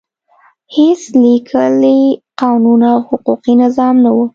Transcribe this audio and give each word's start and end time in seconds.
هېڅ 0.75 1.01
لیکلی 1.23 2.01
قانون 2.41 2.81
او 2.91 2.97
حقوقي 3.09 3.53
نظام 3.63 3.95
نه 4.03 4.11
و. 4.15 4.17